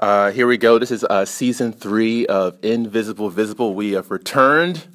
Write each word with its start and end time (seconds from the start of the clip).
Uh, 0.00 0.30
here 0.30 0.46
we 0.46 0.56
go. 0.56 0.78
This 0.78 0.92
is 0.92 1.02
uh, 1.02 1.24
season 1.24 1.72
three 1.72 2.24
of 2.26 2.56
Invisible 2.62 3.30
Visible. 3.30 3.74
We 3.74 3.92
have 3.92 4.12
returned 4.12 4.86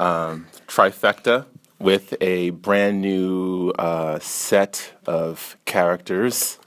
um, 0.00 0.48
trifecta 0.66 1.46
with 1.78 2.16
a 2.20 2.50
brand 2.50 3.00
new 3.00 3.70
uh, 3.78 4.18
set 4.18 4.94
of 5.06 5.56
characters 5.64 6.58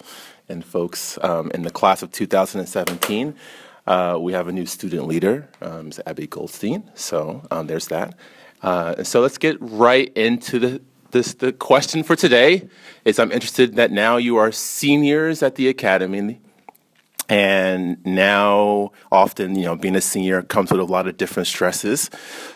and 0.47 0.63
folks 0.63 1.19
um, 1.21 1.51
in 1.51 1.63
the 1.63 1.69
class 1.69 2.01
of 2.01 2.13
2017. 2.13 3.35
Uh, 3.85 4.17
we 4.21 4.31
have 4.31 4.47
a 4.47 4.53
new 4.53 4.65
student 4.65 5.05
leader, 5.05 5.49
um, 5.62 5.92
Abby 6.05 6.28
Goldstein. 6.28 6.89
So 6.94 7.46
um, 7.51 7.67
there's 7.67 7.89
that. 7.89 8.17
Uh, 8.62 9.03
so 9.03 9.19
let's 9.19 9.37
get 9.37 9.57
right 9.60 10.13
into 10.15 10.60
the 10.60 10.81
this 11.12 11.33
the 11.33 11.51
question 11.51 12.03
for 12.03 12.15
today 12.15 12.69
is 13.03 13.19
I'm 13.19 13.33
interested 13.33 13.76
that 13.76 13.92
now 13.92 14.15
you 14.15 14.37
are 14.37 14.51
seniors 14.53 15.44
at 15.44 15.55
the 15.55 15.67
academy 15.67 16.39
and 17.30 18.03
now 18.05 18.91
often 19.12 19.55
you 19.55 19.66
know 19.66 19.76
being 19.76 19.95
a 19.95 20.02
senior 20.02 20.41
comes 20.41 20.72
with 20.72 20.80
a 20.80 20.86
lot 20.86 21.08
of 21.08 21.18
different 21.18 21.48
stresses. 21.48 22.09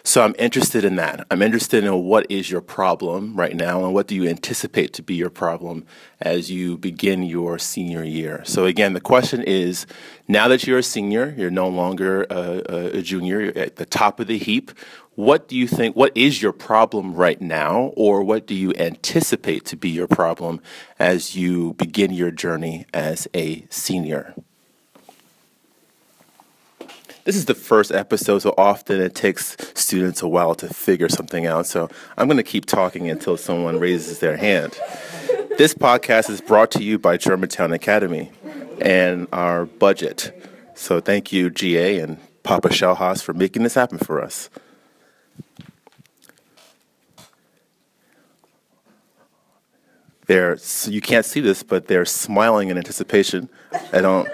So 0.03 0.23
i'm 0.23 0.35
interested 0.37 0.85
in 0.85 0.95
that. 0.97 1.25
I'm 1.31 1.41
interested 1.41 1.83
in 1.83 2.03
what 2.03 2.29
is 2.29 2.49
your 2.49 2.61
problem 2.61 3.35
right 3.35 3.55
now 3.55 3.83
and 3.83 3.93
what 3.93 4.07
do 4.07 4.15
you 4.15 4.27
anticipate 4.27 4.93
to 4.93 5.03
be 5.03 5.15
your 5.15 5.29
problem 5.29 5.85
as 6.21 6.51
you 6.51 6.77
begin 6.77 7.23
your 7.23 7.57
senior 7.57 8.03
year? 8.03 8.43
So 8.45 8.65
again 8.65 8.93
the 8.93 9.01
question 9.01 9.43
is 9.43 9.85
now 10.27 10.47
that 10.47 10.65
you're 10.67 10.79
a 10.79 10.83
senior 10.83 11.33
you're 11.37 11.51
no 11.51 11.67
longer 11.67 12.23
a, 12.29 12.97
a 12.97 13.01
junior 13.01 13.41
you're 13.41 13.57
at 13.57 13.77
the 13.77 13.85
top 13.85 14.19
of 14.19 14.27
the 14.27 14.37
heap 14.37 14.71
what 15.15 15.49
do 15.49 15.57
you 15.57 15.67
think 15.67 15.97
what 15.97 16.15
is 16.15 16.41
your 16.41 16.53
problem 16.53 17.13
right 17.13 17.41
now 17.41 17.91
or 17.97 18.23
what 18.23 18.47
do 18.47 18.55
you 18.55 18.73
anticipate 18.77 19.65
to 19.65 19.75
be 19.75 19.89
your 19.89 20.07
problem 20.07 20.61
as 20.97 21.35
you 21.35 21.73
begin 21.73 22.11
your 22.13 22.31
journey 22.31 22.85
as 22.93 23.27
a 23.33 23.65
senior 23.69 24.33
this 27.25 27.35
is 27.35 27.45
the 27.45 27.53
first 27.55 27.91
episode, 27.91 28.39
so 28.39 28.53
often 28.57 29.01
it 29.01 29.15
takes 29.15 29.55
students 29.75 30.21
a 30.21 30.27
while 30.27 30.55
to 30.55 30.67
figure 30.73 31.09
something 31.09 31.45
out. 31.45 31.67
So 31.67 31.89
I'm 32.17 32.27
going 32.27 32.37
to 32.37 32.43
keep 32.43 32.65
talking 32.65 33.09
until 33.09 33.37
someone 33.37 33.79
raises 33.79 34.19
their 34.19 34.37
hand. 34.37 34.77
This 35.57 35.73
podcast 35.73 36.29
is 36.29 36.41
brought 36.41 36.71
to 36.71 36.83
you 36.83 36.97
by 36.97 37.17
Germantown 37.17 37.73
Academy 37.73 38.31
and 38.81 39.27
our 39.33 39.65
budget. 39.65 40.31
So 40.73 41.01
thank 41.01 41.31
you, 41.31 41.49
GA 41.49 41.99
and 41.99 42.17
Papa 42.43 42.69
Shalhas, 42.69 43.21
for 43.21 43.33
making 43.33 43.63
this 43.63 43.73
happen 43.73 43.97
for 43.97 44.23
us. 44.23 44.49
They're 50.27 50.57
you 50.85 51.01
can't 51.01 51.25
see 51.25 51.39
this, 51.39 51.63
but 51.63 51.87
they're 51.87 52.05
smiling 52.05 52.69
in 52.69 52.77
anticipation. 52.77 53.49
I 53.91 53.99
don't 53.99 54.29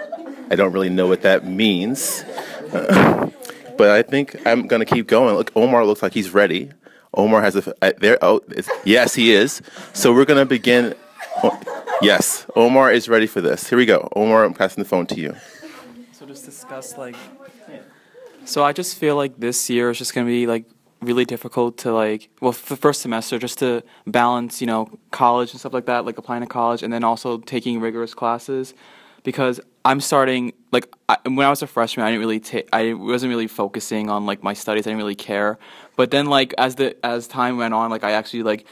I 0.50 0.54
don't 0.54 0.72
really 0.72 0.90
know 0.90 1.06
what 1.06 1.22
that 1.22 1.46
means. 1.46 2.22
but 3.76 3.90
I 3.90 4.02
think 4.02 4.36
I'm 4.46 4.66
to 4.84 4.94
keep 4.94 5.06
going. 5.06 5.34
Look, 5.36 5.52
Omar 5.56 5.84
looks 5.84 6.02
like 6.02 6.14
he's 6.14 6.30
ready. 6.30 6.70
Omar 7.14 7.40
has 7.42 7.56
a 7.56 7.74
uh, 7.82 7.92
there. 7.98 8.18
Oh, 8.22 8.40
yes, 8.84 9.14
he 9.14 9.32
is. 9.32 9.62
So 9.92 10.12
we're 10.12 10.24
to 10.38 10.46
begin. 10.46 10.94
Oh, 11.42 11.58
yes, 12.02 12.46
Omar 12.56 12.92
is 12.92 13.08
ready 13.08 13.26
for 13.26 13.40
this. 13.40 13.68
Here 13.68 13.78
we 13.78 13.86
go. 13.86 14.08
Omar, 14.14 14.44
I'm 14.44 14.54
passing 14.54 14.82
the 14.82 14.88
phone 14.88 15.06
to 15.06 15.20
you. 15.20 15.34
So 16.12 16.26
just 16.26 16.44
discuss 16.44 16.96
like. 16.98 17.16
So 18.44 18.62
I 18.62 18.72
just 18.72 18.96
feel 18.96 19.16
like 19.16 19.38
this 19.38 19.68
year 19.68 19.90
is 19.90 19.98
just 19.98 20.14
to 20.26 20.30
be 20.30 20.46
like 20.46 20.66
really 21.00 21.24
difficult 21.24 21.78
to 21.78 21.92
like 21.92 22.30
well 22.40 22.52
for 22.52 22.74
the 22.74 22.80
first 22.80 23.02
semester 23.02 23.38
just 23.38 23.58
to 23.58 23.82
balance 24.06 24.60
you 24.60 24.66
know 24.66 24.88
college 25.10 25.50
and 25.50 25.60
stuff 25.60 25.74
like 25.74 25.84
that 25.86 26.06
like 26.06 26.16
applying 26.16 26.40
to 26.40 26.46
college 26.46 26.82
and 26.82 26.92
then 26.92 27.04
also 27.04 27.38
taking 27.38 27.80
rigorous 27.80 28.14
classes 28.14 28.72
because 29.22 29.60
I'm 29.86 30.00
starting 30.00 30.52
like 30.72 30.92
I, 31.08 31.16
when 31.24 31.46
I 31.46 31.48
was 31.48 31.62
a 31.62 31.68
freshman, 31.68 32.04
I 32.04 32.10
didn't 32.10 32.20
really 32.20 32.40
take 32.40 32.68
I 32.72 32.92
wasn't 32.92 33.30
really 33.30 33.46
focusing 33.46 34.10
on 34.10 34.26
like 34.26 34.42
my 34.42 34.52
studies. 34.52 34.84
I 34.84 34.90
didn't 34.90 34.98
really 34.98 35.14
care. 35.14 35.60
But 35.94 36.10
then 36.10 36.26
like 36.26 36.52
as 36.58 36.74
the 36.74 36.96
as 37.06 37.28
time 37.28 37.56
went 37.56 37.72
on, 37.72 37.88
like 37.88 38.02
I 38.02 38.12
actually 38.12 38.42
like 38.42 38.66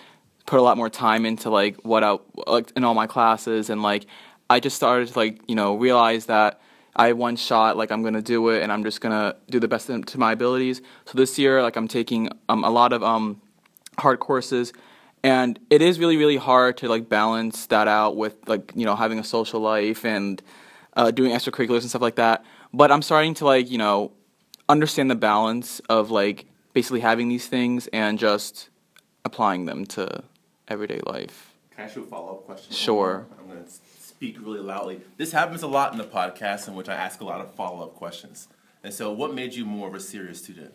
put 0.44 0.58
a 0.58 0.62
lot 0.62 0.76
more 0.76 0.90
time 0.90 1.24
into 1.24 1.50
like 1.50 1.76
what 1.84 2.02
I 2.02 2.18
like 2.48 2.72
in 2.74 2.82
all 2.82 2.94
my 2.94 3.06
classes 3.06 3.70
and 3.70 3.80
like 3.80 4.06
I 4.50 4.58
just 4.58 4.74
started 4.74 5.06
to 5.06 5.16
like 5.16 5.40
you 5.46 5.54
know 5.54 5.76
realize 5.76 6.26
that 6.26 6.60
I 6.96 7.12
one 7.12 7.36
shot 7.36 7.76
like 7.76 7.92
I'm 7.92 8.02
gonna 8.02 8.20
do 8.20 8.48
it 8.48 8.64
and 8.64 8.72
I'm 8.72 8.82
just 8.82 9.00
gonna 9.00 9.36
do 9.48 9.60
the 9.60 9.68
best 9.68 9.86
to 9.86 10.18
my 10.18 10.32
abilities. 10.32 10.82
So 11.04 11.16
this 11.16 11.38
year 11.38 11.62
like 11.62 11.76
I'm 11.76 11.86
taking 11.86 12.28
um, 12.48 12.64
a 12.64 12.70
lot 12.70 12.92
of 12.92 13.04
um 13.04 13.40
hard 13.98 14.18
courses 14.18 14.72
and 15.22 15.60
it 15.70 15.80
is 15.80 16.00
really 16.00 16.16
really 16.16 16.38
hard 16.38 16.76
to 16.78 16.88
like 16.88 17.08
balance 17.08 17.66
that 17.66 17.86
out 17.86 18.16
with 18.16 18.34
like 18.48 18.72
you 18.74 18.84
know 18.84 18.96
having 18.96 19.20
a 19.20 19.24
social 19.24 19.60
life 19.60 20.04
and 20.04 20.42
uh, 20.96 21.10
doing 21.10 21.32
extracurriculars 21.32 21.80
and 21.80 21.90
stuff 21.90 22.02
like 22.02 22.16
that. 22.16 22.44
But 22.72 22.90
i'm 22.90 23.02
starting 23.02 23.34
to 23.34 23.44
like 23.44 23.70
you 23.70 23.78
know 23.78 24.12
understand 24.68 25.10
the 25.10 25.14
balance 25.14 25.80
of 25.88 26.10
like 26.10 26.46
basically 26.72 27.00
having 27.00 27.28
these 27.28 27.46
things 27.46 27.86
and 27.92 28.18
just 28.18 28.68
applying 29.24 29.66
them 29.66 29.86
to 29.86 30.24
everyday 30.68 31.00
life. 31.06 31.54
Can 31.70 31.82
i 31.82 31.86
ask 31.86 31.96
you 31.96 32.02
a 32.02 32.06
follow-up 32.06 32.44
question? 32.46 32.72
Sure. 32.72 33.26
I'm 33.38 33.48
going 33.48 33.62
to 33.62 33.70
speak 33.70 34.38
really 34.40 34.60
loudly. 34.60 35.00
This 35.16 35.32
happens 35.32 35.62
a 35.62 35.66
lot 35.66 35.92
in 35.92 35.98
the 35.98 36.04
podcast 36.04 36.68
in 36.68 36.74
which 36.74 36.88
i 36.88 36.94
ask 36.94 37.20
a 37.20 37.24
lot 37.24 37.40
of 37.40 37.54
follow-up 37.54 37.94
questions. 37.94 38.48
And 38.82 38.92
so 38.92 39.12
what 39.12 39.34
made 39.34 39.54
you 39.54 39.64
more 39.64 39.88
of 39.88 39.94
a 39.94 40.00
serious 40.00 40.42
student? 40.42 40.74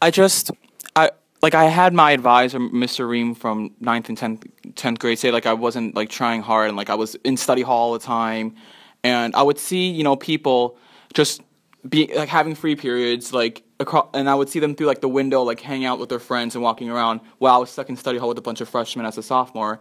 I 0.00 0.10
just 0.10 0.50
i 0.94 1.10
like 1.40 1.54
I 1.54 1.64
had 1.66 1.94
my 1.94 2.10
advisor, 2.10 2.58
Mr. 2.58 3.08
Ream, 3.08 3.34
from 3.34 3.70
9th 3.80 4.08
and 4.08 4.18
10th, 4.18 4.50
10th 4.74 4.98
grade 4.98 5.18
say 5.18 5.30
like 5.30 5.46
I 5.46 5.52
wasn't 5.52 5.94
like 5.94 6.08
trying 6.08 6.42
hard 6.42 6.68
and 6.68 6.76
like 6.76 6.90
I 6.90 6.96
was 6.96 7.14
in 7.16 7.36
study 7.36 7.62
hall 7.62 7.90
all 7.90 7.92
the 7.92 8.04
time. 8.04 8.56
And 9.04 9.34
I 9.34 9.42
would 9.42 9.58
see, 9.58 9.90
you 9.90 10.04
know, 10.04 10.16
people 10.16 10.76
just 11.14 11.42
be 11.88 12.10
like 12.14 12.28
having 12.28 12.54
free 12.54 12.76
periods 12.76 13.32
like 13.32 13.62
across, 13.80 14.08
and 14.14 14.28
I 14.28 14.34
would 14.34 14.48
see 14.48 14.58
them 14.58 14.74
through 14.74 14.88
like 14.88 15.00
the 15.00 15.08
window 15.08 15.42
like 15.42 15.60
hanging 15.60 15.86
out 15.86 15.98
with 15.98 16.08
their 16.08 16.18
friends 16.18 16.54
and 16.54 16.62
walking 16.62 16.90
around 16.90 17.20
while 17.38 17.54
I 17.54 17.58
was 17.58 17.70
stuck 17.70 17.88
in 17.88 17.96
study 17.96 18.18
hall 18.18 18.28
with 18.28 18.38
a 18.38 18.42
bunch 18.42 18.60
of 18.60 18.68
freshmen 18.68 19.06
as 19.06 19.16
a 19.16 19.22
sophomore. 19.22 19.80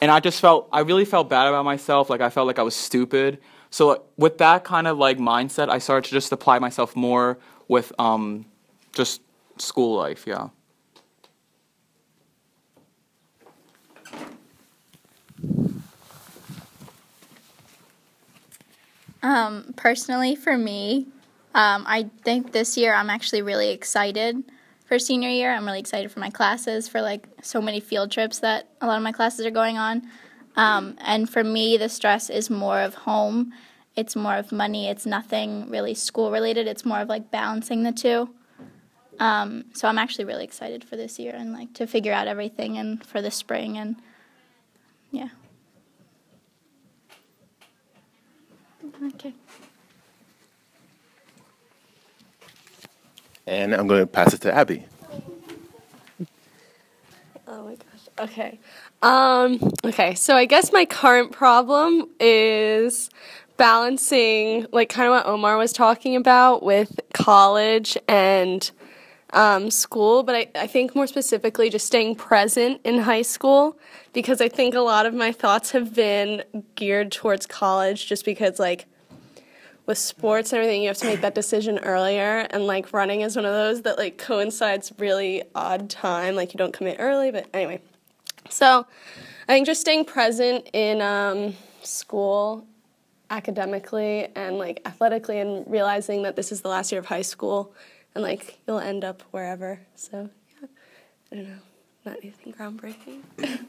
And 0.00 0.10
I 0.10 0.20
just 0.20 0.40
felt 0.40 0.68
I 0.72 0.80
really 0.80 1.04
felt 1.04 1.28
bad 1.28 1.48
about 1.48 1.64
myself, 1.64 2.10
like 2.10 2.20
I 2.20 2.30
felt 2.30 2.46
like 2.46 2.58
I 2.58 2.62
was 2.62 2.76
stupid. 2.76 3.38
So 3.70 3.88
like, 3.88 4.02
with 4.16 4.38
that 4.38 4.64
kind 4.64 4.86
of 4.86 4.98
like 4.98 5.18
mindset, 5.18 5.68
I 5.68 5.78
started 5.78 6.08
to 6.08 6.14
just 6.14 6.30
apply 6.32 6.58
myself 6.58 6.94
more 6.94 7.38
with 7.68 7.92
um 7.98 8.44
just 8.92 9.22
school 9.56 9.96
life, 9.96 10.26
yeah. 10.26 10.48
Um, 19.22 19.74
personally, 19.76 20.34
for 20.34 20.56
me, 20.56 21.06
um, 21.54 21.84
I 21.86 22.10
think 22.22 22.52
this 22.52 22.76
year 22.76 22.94
I'm 22.94 23.10
actually 23.10 23.42
really 23.42 23.70
excited 23.70 24.44
for 24.86 24.98
senior 24.98 25.28
year. 25.28 25.52
I'm 25.52 25.66
really 25.66 25.80
excited 25.80 26.10
for 26.10 26.20
my 26.20 26.30
classes, 26.30 26.88
for 26.88 27.02
like 27.02 27.28
so 27.42 27.60
many 27.60 27.80
field 27.80 28.10
trips 28.10 28.38
that 28.40 28.68
a 28.80 28.86
lot 28.86 28.96
of 28.96 29.02
my 29.02 29.12
classes 29.12 29.44
are 29.44 29.50
going 29.50 29.76
on. 29.76 30.08
Um, 30.56 30.96
and 31.00 31.28
for 31.28 31.44
me, 31.44 31.76
the 31.76 31.88
stress 31.88 32.30
is 32.30 32.50
more 32.50 32.80
of 32.80 32.94
home. 32.94 33.52
It's 33.96 34.14
more 34.16 34.36
of 34.36 34.52
money. 34.52 34.88
It's 34.88 35.06
nothing 35.06 35.68
really 35.70 35.94
school 35.94 36.30
related. 36.30 36.66
It's 36.66 36.84
more 36.84 37.00
of 37.00 37.08
like 37.08 37.30
balancing 37.30 37.82
the 37.82 37.92
two. 37.92 38.30
Um, 39.20 39.64
so 39.72 39.88
I'm 39.88 39.98
actually 39.98 40.24
really 40.24 40.44
excited 40.44 40.84
for 40.84 40.96
this 40.96 41.18
year 41.18 41.34
and 41.34 41.52
like 41.52 41.74
to 41.74 41.86
figure 41.86 42.12
out 42.12 42.28
everything 42.28 42.78
and 42.78 43.04
for 43.04 43.20
the 43.20 43.30
spring 43.30 43.76
and 43.76 43.96
yeah. 45.10 45.28
Okay. 49.02 49.32
And 53.46 53.74
I'm 53.74 53.86
going 53.86 54.00
to 54.00 54.06
pass 54.06 54.34
it 54.34 54.40
to 54.42 54.52
Abby. 54.52 54.84
Oh 57.46 57.64
my 57.64 57.76
gosh. 57.76 58.28
Okay. 58.28 58.58
Um, 59.00 59.72
okay, 59.84 60.14
so 60.14 60.34
I 60.34 60.44
guess 60.44 60.72
my 60.72 60.84
current 60.84 61.32
problem 61.32 62.08
is 62.20 63.10
balancing, 63.56 64.66
like, 64.72 64.88
kind 64.88 65.06
of 65.06 65.12
what 65.12 65.26
Omar 65.26 65.56
was 65.56 65.72
talking 65.72 66.16
about 66.16 66.62
with 66.62 67.00
college 67.14 67.96
and 68.08 68.70
um, 69.32 69.70
school, 69.70 70.22
but 70.22 70.34
I, 70.34 70.48
I 70.54 70.66
think 70.66 70.94
more 70.94 71.06
specifically 71.06 71.68
just 71.68 71.86
staying 71.86 72.16
present 72.16 72.80
in 72.84 72.98
high 73.00 73.22
school 73.22 73.78
because 74.12 74.40
I 74.40 74.48
think 74.48 74.74
a 74.74 74.80
lot 74.80 75.06
of 75.06 75.14
my 75.14 75.32
thoughts 75.32 75.72
have 75.72 75.94
been 75.94 76.44
geared 76.74 77.12
towards 77.12 77.46
college 77.46 78.06
just 78.06 78.24
because, 78.24 78.58
like, 78.58 78.86
with 79.86 79.98
sports 79.98 80.52
and 80.52 80.58
everything, 80.58 80.82
you 80.82 80.88
have 80.88 80.98
to 80.98 81.06
make 81.06 81.22
that 81.22 81.34
decision 81.34 81.78
earlier, 81.78 82.46
and 82.50 82.66
like 82.66 82.92
running 82.92 83.22
is 83.22 83.36
one 83.36 83.46
of 83.46 83.52
those 83.52 83.82
that 83.82 83.96
like 83.96 84.18
coincides 84.18 84.92
really 84.98 85.42
odd 85.54 85.88
time, 85.88 86.34
like 86.36 86.52
you 86.52 86.58
don't 86.58 86.74
commit 86.74 86.96
early, 86.98 87.30
but 87.30 87.46
anyway. 87.54 87.80
So, 88.50 88.86
I 89.48 89.52
think 89.52 89.66
just 89.66 89.80
staying 89.80 90.04
present 90.04 90.68
in 90.74 91.00
um, 91.00 91.54
school, 91.82 92.66
academically 93.30 94.28
and 94.36 94.58
like 94.58 94.82
athletically, 94.84 95.38
and 95.38 95.64
realizing 95.66 96.22
that 96.22 96.36
this 96.36 96.52
is 96.52 96.60
the 96.60 96.68
last 96.68 96.92
year 96.92 96.98
of 96.98 97.06
high 97.06 97.22
school 97.22 97.72
and 98.14 98.22
like 98.22 98.58
you'll 98.66 98.78
end 98.80 99.04
up 99.04 99.22
wherever. 99.30 99.80
So 99.94 100.30
yeah, 100.60 100.68
I 101.32 101.34
don't 101.36 101.48
know, 101.48 101.58
not 102.04 102.16
anything 102.22 102.52
groundbreaking. 102.52 103.22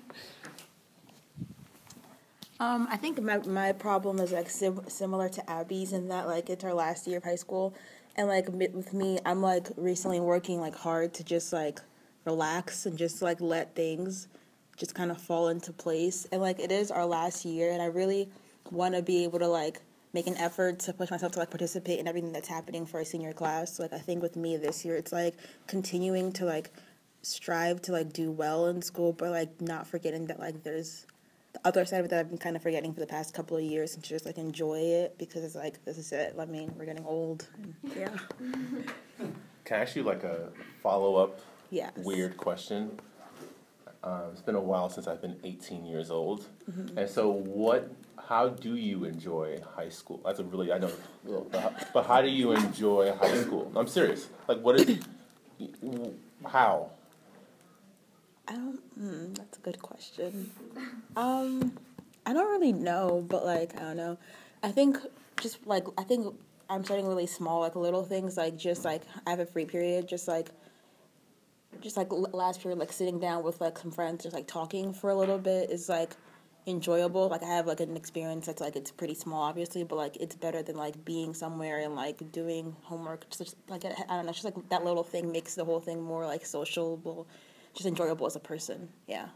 Um, 2.59 2.89
I 2.91 2.97
think 2.97 3.21
my 3.21 3.37
my 3.37 3.71
problem 3.71 4.19
is 4.19 4.33
like 4.33 4.49
sim- 4.49 4.83
similar 4.89 5.29
to 5.29 5.49
Abby's 5.49 5.93
in 5.93 6.09
that 6.09 6.27
like 6.27 6.49
it's 6.49 6.63
our 6.65 6.73
last 6.73 7.07
year 7.07 7.17
of 7.19 7.23
high 7.23 7.35
school, 7.35 7.73
and 8.17 8.27
like 8.27 8.49
with 8.49 8.93
me, 8.93 9.17
I'm 9.25 9.41
like 9.41 9.67
recently 9.77 10.19
working 10.19 10.59
like 10.59 10.75
hard 10.75 11.13
to 11.15 11.23
just 11.23 11.53
like 11.53 11.79
relax 12.25 12.85
and 12.85 12.97
just 12.97 13.21
like 13.21 13.39
let 13.39 13.75
things 13.75 14.27
just 14.75 14.93
kind 14.93 15.09
of 15.09 15.21
fall 15.21 15.47
into 15.47 15.71
place. 15.71 16.27
And 16.33 16.41
like 16.41 16.59
it 16.59 16.69
is 16.69 16.91
our 16.91 17.05
last 17.05 17.45
year, 17.45 17.71
and 17.71 17.81
I 17.81 17.85
really 17.85 18.27
want 18.71 18.93
to 18.93 19.01
be 19.01 19.23
able 19.23 19.39
to 19.39 19.47
like 19.47 19.81
make 20.13 20.27
an 20.27 20.37
effort 20.37 20.79
to 20.79 20.93
push 20.93 21.11
myself 21.11 21.31
to 21.33 21.39
like 21.39 21.49
participate 21.51 21.99
in 21.99 22.07
everything 22.07 22.31
that's 22.31 22.47
happening 22.47 22.85
for 22.85 22.99
a 22.99 23.05
senior 23.05 23.33
class. 23.33 23.75
So, 23.75 23.83
like 23.83 23.93
I 23.93 23.99
think 23.99 24.21
with 24.21 24.35
me 24.35 24.57
this 24.57 24.83
year, 24.85 24.95
it's 24.95 25.11
like 25.11 25.35
continuing 25.67 26.31
to 26.33 26.45
like 26.45 26.71
strive 27.21 27.81
to 27.83 27.91
like 27.91 28.13
do 28.13 28.31
well 28.31 28.67
in 28.67 28.81
school, 28.81 29.13
but 29.13 29.29
like 29.31 29.61
not 29.61 29.85
forgetting 29.87 30.27
that 30.27 30.39
like 30.39 30.63
there's 30.63 31.05
the 31.53 31.59
other 31.65 31.83
side 31.83 31.99
of 31.99 32.05
it 32.05 32.09
that 32.09 32.19
I've 32.19 32.29
been 32.29 32.37
kind 32.37 32.55
of 32.55 32.61
forgetting 32.61 32.93
for 32.93 32.99
the 32.99 33.07
past 33.07 33.33
couple 33.33 33.57
of 33.57 33.63
years 33.63 33.95
and 33.95 34.03
to 34.03 34.09
just 34.09 34.25
like 34.25 34.37
enjoy 34.37 34.79
it 34.79 35.17
because 35.17 35.43
it's 35.43 35.55
like 35.55 35.83
this 35.85 35.97
is 35.97 36.11
it. 36.11 36.35
I 36.39 36.45
mean, 36.45 36.73
we're 36.77 36.85
getting 36.85 37.05
old. 37.05 37.47
And, 37.57 37.73
yeah. 37.95 38.09
Can 39.65 39.77
I 39.79 39.81
ask 39.81 39.95
you 39.95 40.03
like 40.03 40.23
a 40.23 40.49
follow 40.81 41.15
up 41.15 41.39
Yes. 41.71 41.91
weird 41.97 42.35
question? 42.37 42.99
Um, 44.03 44.21
it's 44.31 44.41
been 44.41 44.55
a 44.55 44.61
while 44.61 44.89
since 44.89 45.07
I've 45.07 45.21
been 45.21 45.35
18 45.43 45.85
years 45.85 46.09
old, 46.09 46.47
Mm-hmm. 46.71 46.97
and 46.97 47.09
so 47.09 47.29
what? 47.31 47.91
How 48.29 48.47
do 48.47 48.75
you 48.75 49.05
enjoy 49.05 49.59
high 49.75 49.89
school? 49.89 50.21
That's 50.23 50.37
a 50.37 50.43
really 50.43 50.71
I 50.71 50.77
know, 50.77 50.91
but 51.51 51.59
how, 51.59 51.73
but 51.95 52.05
how 52.05 52.21
do 52.21 52.29
you 52.29 52.51
enjoy 52.51 53.11
high 53.13 53.35
school? 53.41 53.71
I'm 53.75 53.87
serious. 53.87 54.29
Like, 54.47 54.61
what 54.61 54.79
is? 54.79 54.99
How? 56.45 56.91
I 58.47 58.51
don't. 58.51 58.79
Hmm, 58.93 59.33
that's 59.33 59.57
a 59.57 59.61
good 59.61 59.81
question. 59.81 60.51
Um, 61.15 61.75
I 62.27 62.33
don't 62.33 62.51
really 62.51 62.71
know, 62.71 63.25
but 63.27 63.43
like 63.47 63.75
I 63.77 63.79
don't 63.79 63.97
know. 63.97 64.15
I 64.61 64.71
think 64.71 64.99
just 65.41 65.65
like 65.65 65.87
I 65.97 66.03
think 66.03 66.31
I'm 66.69 66.83
starting 66.83 67.07
really 67.07 67.25
small, 67.25 67.61
like 67.61 67.75
little 67.75 68.03
things, 68.03 68.37
like 68.37 68.55
just 68.57 68.85
like 68.85 69.01
I 69.25 69.31
have 69.31 69.39
a 69.39 69.45
free 69.47 69.65
period, 69.65 70.07
just 70.07 70.27
like. 70.27 70.51
Just 71.81 71.97
like 71.97 72.07
last 72.11 72.61
period, 72.61 72.79
like 72.79 72.91
sitting 72.91 73.19
down 73.19 73.43
with 73.43 73.61
like 73.61 73.77
some 73.77 73.91
friends, 73.91 74.23
just 74.23 74.35
like 74.35 74.47
talking 74.47 74.91
for 74.91 75.11
a 75.11 75.15
little 75.15 75.37
bit 75.37 75.69
is 75.69 75.87
like 75.87 76.15
enjoyable. 76.67 77.27
Like 77.29 77.43
I 77.43 77.47
have 77.47 77.67
like 77.67 77.79
an 77.79 77.95
experience 77.97 78.45
that's 78.45 78.61
like 78.61 78.75
it's 78.75 78.91
pretty 78.91 79.15
small, 79.15 79.43
obviously, 79.43 79.83
but 79.83 79.95
like 79.95 80.17
it's 80.17 80.35
better 80.35 80.61
than 80.61 80.75
like 80.75 81.03
being 81.05 81.33
somewhere 81.33 81.79
and 81.79 81.95
like 81.95 82.31
doing 82.31 82.75
homework. 82.83 83.29
Just 83.29 83.55
like 83.67 83.85
I 83.85 83.93
don't 84.07 84.25
know, 84.25 84.31
just 84.31 84.45
like 84.45 84.69
that 84.69 84.83
little 84.83 85.03
thing 85.03 85.31
makes 85.31 85.55
the 85.55 85.65
whole 85.65 85.79
thing 85.79 86.01
more 86.01 86.25
like 86.25 86.45
sociable 86.45 87.27
just 87.73 87.87
enjoyable 87.87 88.25
as 88.25 88.35
a 88.35 88.39
person. 88.39 88.89
Yeah. 89.07 89.27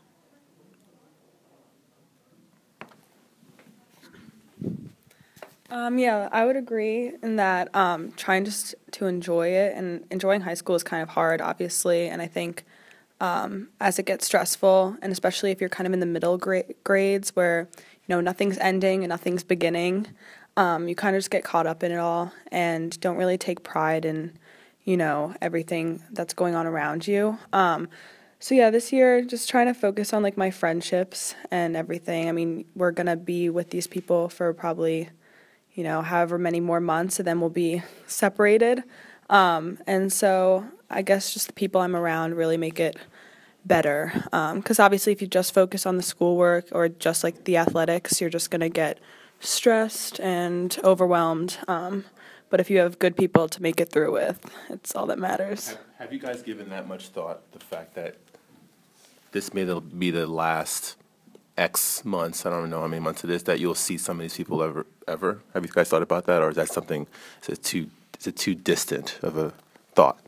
Um, 5.70 5.98
yeah, 5.98 6.30
I 6.31 6.46
would 6.46 6.56
agree 6.56 7.14
in 7.24 7.38
that 7.38 7.74
um, 7.75 8.12
trying 8.12 8.46
just 8.46 8.75
to 8.92 9.08
enjoy 9.08 9.48
it 9.48 9.75
and 9.75 10.06
enjoying 10.12 10.42
high 10.42 10.54
school 10.54 10.75
is 10.75 10.84
kind 10.84 11.02
of 11.02 11.10
hard, 11.10 11.42
obviously. 11.42 12.08
And 12.08 12.22
I 12.22 12.28
think 12.28 12.64
um, 13.24 13.70
as 13.80 13.98
it 14.00 14.06
gets 14.06 14.25
stressful, 14.25 14.98
and 15.02 15.14
especially 15.14 15.50
if 15.52 15.62
you're 15.62 15.70
kind 15.70 15.88
of 15.88 15.94
in 15.94 16.02
the 16.02 16.06
middle 16.06 16.38
gra- 16.38 16.66
grades 16.84 17.30
where 17.38 17.70
you 17.74 18.10
know 18.10 18.20
nothing's 18.20 18.58
ending 18.58 19.02
and 19.02 19.10
nothing's 19.10 19.46
beginning, 19.46 20.08
um, 20.58 20.90
you 20.90 20.94
kind 20.94 21.16
of 21.16 21.20
just 21.22 21.31
get 21.31 21.46
caught 21.46 21.66
up 21.66 21.84
in 21.84 21.94
it 21.94 22.00
all 22.00 22.34
and 22.52 23.00
don't 23.00 23.16
really 23.16 23.38
take 23.38 23.64
pride 23.64 24.04
in 24.04 24.38
you 24.84 24.98
know 24.98 25.34
everything 25.42 26.04
that's 26.12 26.34
going 26.34 26.54
on 26.54 26.68
around 26.68 27.08
you. 27.08 27.40
Um, 27.54 27.88
so 28.40 28.56
yeah, 28.56 28.70
this 28.70 28.92
year 28.92 29.22
just 29.22 29.50
trying 29.50 29.68
to 29.68 29.74
focus 29.74 30.12
on 30.12 30.22
like 30.22 30.36
my 30.36 30.52
friendships 30.52 31.34
and 31.50 31.78
everything. 31.78 32.28
I 32.28 32.34
mean, 32.34 32.66
we're 32.75 32.92
gonna 32.92 33.16
be 33.16 33.50
with 33.50 33.70
these 33.70 33.88
people 33.88 34.28
for 34.28 34.54
probably 34.54 35.10
you 35.75 35.84
know, 35.86 36.02
however 36.02 36.38
many 36.38 36.60
more 36.60 36.81
months, 36.81 37.20
and 37.20 37.28
then 37.28 37.40
we'll 37.40 37.50
be 37.50 37.81
separated. 38.06 38.84
Um, 39.30 39.80
and 39.88 40.12
so 40.12 40.66
I 40.90 41.02
guess 41.02 41.34
just 41.34 41.48
the 41.48 41.54
people 41.54 41.81
I'm 41.81 41.96
around 41.96 42.36
really 42.36 42.58
make 42.58 42.80
it 42.80 42.98
better. 43.65 44.12
Because 44.56 44.80
obviously, 44.80 45.12
if 45.13 45.21
you 45.21 45.27
just 45.27 45.54
focus 45.54 45.86
on 45.86 45.98
the 45.98 46.04
schoolwork 46.04 46.68
or 46.71 46.89
just 46.89 47.24
like 47.24 47.45
the 47.45 47.57
athletics, 47.57 48.19
you're 48.21 48.30
just 48.30 48.51
going 48.51 48.62
to 48.62 48.69
get 48.69 49.00
stressed 49.39 50.19
and 50.19 50.77
overwhelmed. 50.83 51.57
Um, 51.68 52.06
but 52.50 52.60
if 52.60 52.69
you 52.69 52.77
have 52.80 53.00
good 53.00 53.18
people 53.18 53.50
to 53.50 53.62
make 53.62 53.80
it 53.80 53.89
through 53.89 54.12
with, 54.13 54.45
it's 54.69 54.95
all 54.95 55.06
that 55.07 55.19
matters. 55.19 55.69
Have, 55.69 55.80
have 55.98 56.13
you 56.13 56.19
guys 56.19 56.42
given 56.42 56.69
that 56.69 56.88
much 56.88 57.10
thought? 57.10 57.51
The 57.51 57.60
fact 57.60 57.95
that 57.95 58.18
this 59.31 59.54
may 59.54 59.65
be 59.98 60.12
the 60.12 60.27
last 60.27 60.95
X 61.57 62.06
months. 62.06 62.45
I 62.45 62.50
don't 62.50 62.69
know 62.69 62.81
how 62.81 62.88
many 62.88 63.00
months 63.00 63.24
it 63.24 63.30
is 63.30 63.44
that 63.44 63.60
you'll 63.60 63.75
see 63.75 63.98
some 63.98 64.18
of 64.18 64.21
these 64.21 64.38
people 64.38 64.62
ever. 64.63 64.86
Ever 65.07 65.42
have 65.54 65.65
you 65.65 65.71
guys 65.71 65.89
thought 65.89 66.01
about 66.01 66.25
that, 66.27 66.42
or 66.42 66.50
is 66.50 66.56
that 66.56 66.69
something? 66.69 67.07
Is 67.42 67.50
it 67.50 67.63
too? 67.63 67.89
Is 68.19 68.27
it 68.27 68.38
too 68.38 68.56
distant 68.56 69.19
of 69.21 69.38
a 69.38 69.54
thought? 69.95 70.19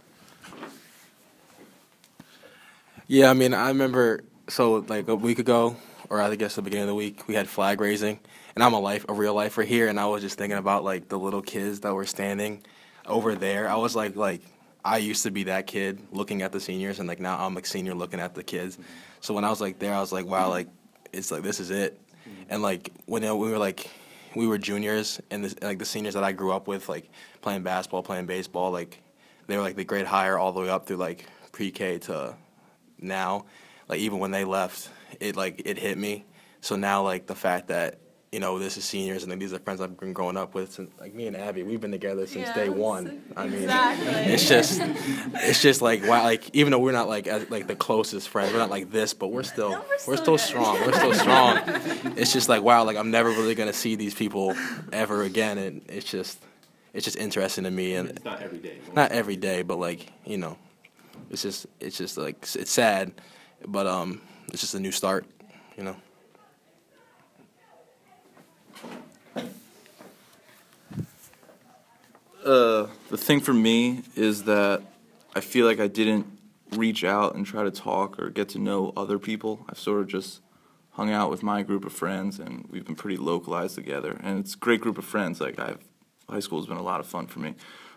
Yeah, 3.07 3.29
I 3.29 3.33
mean, 3.33 3.53
I 3.53 3.67
remember 3.67 4.23
so 4.47 4.77
like 4.87 5.07
a 5.07 5.15
week 5.15 5.37
ago, 5.37 5.75
or 6.09 6.19
I 6.19 6.33
guess 6.33 6.55
the 6.55 6.63
beginning 6.63 6.85
of 6.85 6.87
the 6.87 6.95
week, 6.95 7.27
we 7.27 7.35
had 7.35 7.47
flag 7.47 7.79
raising, 7.79 8.19
and 8.55 8.63
I'm 8.63 8.73
a 8.73 8.79
life, 8.79 9.05
a 9.07 9.13
real 9.13 9.35
lifer 9.35 9.61
here, 9.61 9.87
and 9.89 9.99
I 9.99 10.07
was 10.07 10.23
just 10.23 10.39
thinking 10.39 10.57
about 10.57 10.83
like 10.83 11.07
the 11.07 11.19
little 11.19 11.43
kids 11.43 11.81
that 11.81 11.93
were 11.93 12.07
standing 12.07 12.63
over 13.05 13.35
there. 13.35 13.69
I 13.69 13.75
was 13.75 13.95
like, 13.95 14.15
like 14.15 14.41
I 14.83 14.97
used 14.97 15.21
to 15.21 15.29
be 15.29 15.43
that 15.43 15.67
kid 15.67 15.99
looking 16.11 16.41
at 16.41 16.51
the 16.51 16.59
seniors, 16.59 16.97
and 16.97 17.07
like 17.07 17.19
now 17.19 17.37
I'm 17.37 17.55
a 17.57 17.63
senior 17.63 17.93
looking 17.93 18.19
at 18.19 18.33
the 18.33 18.41
kids. 18.41 18.79
So 19.21 19.35
when 19.35 19.43
I 19.43 19.51
was 19.51 19.61
like 19.61 19.77
there, 19.77 19.93
I 19.93 19.99
was 19.99 20.11
like, 20.11 20.25
wow, 20.25 20.49
like 20.49 20.67
it's 21.13 21.29
like 21.29 21.43
this 21.43 21.59
is 21.59 21.69
it, 21.69 22.01
and 22.49 22.63
like 22.63 22.89
when 23.05 23.21
we 23.21 23.51
were 23.51 23.59
like 23.59 23.87
we 24.35 24.47
were 24.47 24.57
juniors, 24.57 25.21
and 25.29 25.43
like 25.61 25.77
the 25.77 25.85
seniors 25.85 26.15
that 26.15 26.23
I 26.23 26.31
grew 26.31 26.51
up 26.53 26.67
with, 26.67 26.89
like 26.89 27.11
playing 27.43 27.61
basketball, 27.61 28.01
playing 28.01 28.25
baseball, 28.25 28.71
like 28.71 28.99
they 29.45 29.57
were 29.57 29.63
like 29.63 29.75
the 29.75 29.85
grade 29.85 30.07
higher 30.07 30.39
all 30.39 30.53
the 30.53 30.61
way 30.61 30.69
up 30.69 30.87
through 30.87 30.97
like 30.97 31.27
pre-K 31.51 31.99
to 31.99 32.35
now 32.99 33.45
like 33.87 33.99
even 33.99 34.19
when 34.19 34.31
they 34.31 34.43
left 34.45 34.89
it 35.19 35.35
like 35.35 35.61
it 35.65 35.77
hit 35.77 35.97
me. 35.97 36.25
So 36.61 36.75
now 36.75 37.03
like 37.03 37.27
the 37.27 37.35
fact 37.35 37.67
that 37.67 37.99
you 38.31 38.39
know 38.41 38.59
this 38.59 38.75
is 38.75 38.83
seniors 38.83 39.23
and 39.23 39.29
like, 39.31 39.39
these 39.39 39.53
are 39.53 39.59
friends 39.59 39.79
i've 39.79 39.97
been 39.97 40.11
growing 40.11 40.35
up 40.35 40.53
with 40.55 40.73
since 40.73 40.91
like 40.99 41.13
me 41.13 41.27
and 41.27 41.37
abby 41.37 41.63
we've 41.63 41.79
been 41.79 41.91
together 41.91 42.27
since 42.27 42.49
day 42.51 42.67
one. 42.91 43.21
I 43.37 43.45
mean 43.47 43.69
it's 43.69 44.49
just 44.49 44.81
it's 45.35 45.61
just 45.61 45.81
like 45.81 46.03
wow 46.05 46.23
like 46.23 46.49
even 46.53 46.71
though 46.71 46.79
we're 46.79 46.91
not 46.91 47.07
like 47.07 47.27
as, 47.27 47.49
like 47.49 47.67
the 47.67 47.75
closest 47.77 48.27
friends 48.27 48.51
we're 48.51 48.59
not 48.59 48.69
like 48.71 48.91
this 48.91 49.13
but 49.13 49.27
we're 49.27 49.43
still 49.43 49.85
we're 50.05 50.17
still 50.17 50.37
strong 50.37 50.81
we're 50.81 50.91
still 50.93 51.13
strong. 51.13 51.59
It's 52.17 52.33
just 52.33 52.49
like 52.49 52.61
wow 52.61 52.83
like 52.83 52.97
i'm 52.97 53.11
never 53.11 53.29
really 53.29 53.55
gonna 53.55 53.71
see 53.71 53.95
these 53.95 54.15
people 54.15 54.53
ever 54.91 55.21
again 55.23 55.57
and 55.57 55.83
it's 55.87 56.09
just 56.09 56.37
it's 56.93 57.05
just 57.05 57.17
interesting 57.17 57.63
to 57.65 57.71
me 57.71 57.93
and 57.95 58.09
It's 58.09 58.25
not 58.25 58.41
every 58.41 58.57
day. 58.57 58.77
not 58.93 59.11
every 59.13 59.35
day, 59.37 59.61
but 59.61 59.77
like 59.79 60.11
you 60.25 60.37
know, 60.37 60.57
it's 61.29 61.41
just 61.41 61.67
it's 61.79 61.97
just 61.97 62.17
like 62.17 62.47
it's 62.55 62.71
sad, 62.71 63.11
but 63.67 63.87
um, 63.87 64.21
it's 64.47 64.61
just 64.61 64.75
a 64.75 64.79
new 64.79 64.91
start, 64.91 65.25
you 65.77 65.83
know. 65.83 65.95
Uh, 72.45 72.87
the 73.09 73.17
thing 73.17 73.39
for 73.39 73.53
me 73.53 74.03
is 74.15 74.43
that 74.43 74.83
I 75.35 75.39
feel 75.41 75.65
like 75.65 75.79
I 75.79 75.87
didn't 75.87 76.27
reach 76.71 77.03
out 77.03 77.35
and 77.35 77.45
try 77.45 77.63
to 77.63 77.71
talk 77.71 78.19
or 78.19 78.29
get 78.29 78.49
to 78.49 78.59
know 78.59 78.93
other 78.95 79.17
people. 79.17 79.65
I've 79.67 79.79
sort 79.79 80.01
of 80.01 80.07
just 80.07 80.41
hung 80.91 81.11
out 81.11 81.31
with 81.31 81.41
my 81.41 81.63
group 81.63 81.85
of 81.85 81.91
friends, 81.91 82.39
and 82.39 82.67
we've 82.69 82.85
been 82.85 82.95
pretty 82.95 83.17
localized 83.17 83.75
together. 83.75 84.19
And 84.23 84.39
it's 84.39 84.53
a 84.53 84.57
great 84.57 84.79
group 84.79 84.97
of 84.97 85.05
friends. 85.05 85.41
Like 85.41 85.59
I've 85.59 85.79
high 86.29 86.39
school 86.39 86.59
has 86.59 86.67
been 86.67 86.77
a 86.77 86.83
lot 86.83 86.99
of 86.99 87.07
fun 87.07 87.27
for 87.27 87.39
me, 87.39 87.55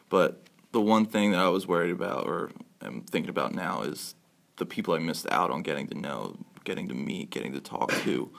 but 0.09 0.43
the 0.73 0.81
one 0.81 1.07
thing 1.07 1.33
that 1.33 1.41
I 1.41 1.49
was 1.49 1.67
worried 1.67 1.93
about 1.93 2.27
or 2.27 2.51
am 2.83 3.03
thinking 3.03 3.31
about 3.31 3.55
now 3.55 3.83
is 3.83 4.15
the 4.57 4.67
people 4.67 4.95
I 4.95 4.99
missed 4.99 5.27
out 5.31 5.51
on 5.51 5.63
getting 5.63 5.89
to 5.89 5.99
know, 5.99 6.37
getting 6.65 6.89
to 6.89 6.95
meet, 6.95 7.31
getting 7.31 7.53
to 7.53 7.61
talk 7.61 7.93
to. 8.05 8.31